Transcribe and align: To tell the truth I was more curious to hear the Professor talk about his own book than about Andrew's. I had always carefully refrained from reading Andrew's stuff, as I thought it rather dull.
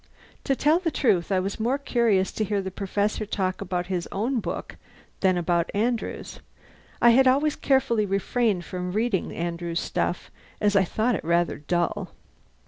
To 0.45 0.55
tell 0.55 0.79
the 0.79 0.89
truth 0.89 1.31
I 1.31 1.39
was 1.39 1.59
more 1.59 1.77
curious 1.77 2.31
to 2.31 2.43
hear 2.43 2.59
the 2.59 2.71
Professor 2.71 3.23
talk 3.23 3.61
about 3.61 3.85
his 3.85 4.07
own 4.11 4.39
book 4.39 4.77
than 5.19 5.37
about 5.37 5.69
Andrew's. 5.75 6.39
I 6.99 7.11
had 7.11 7.27
always 7.27 7.55
carefully 7.55 8.07
refrained 8.07 8.65
from 8.65 8.93
reading 8.93 9.31
Andrew's 9.31 9.79
stuff, 9.79 10.31
as 10.59 10.75
I 10.75 10.85
thought 10.85 11.13
it 11.13 11.23
rather 11.23 11.57
dull. 11.59 12.13